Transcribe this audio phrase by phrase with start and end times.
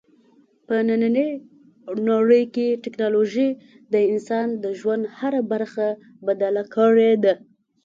[0.65, 1.29] په نننۍ
[2.09, 3.49] نړۍ کې ټیکنالوژي
[3.93, 5.87] د انسان د ژوند هره برخه
[6.25, 7.33] بدله کړې ده.